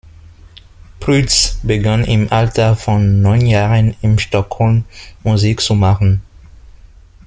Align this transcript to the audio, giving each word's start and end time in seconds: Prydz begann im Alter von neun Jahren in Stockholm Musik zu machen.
Prydz 0.99 1.59
begann 1.61 2.03
im 2.05 2.31
Alter 2.31 2.75
von 2.75 3.21
neun 3.21 3.41
Jahren 3.41 3.95
in 4.01 4.17
Stockholm 4.17 4.85
Musik 5.21 5.61
zu 5.61 5.75
machen. 5.75 6.23